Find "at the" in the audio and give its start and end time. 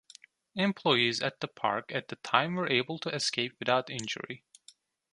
1.21-1.47, 1.93-2.15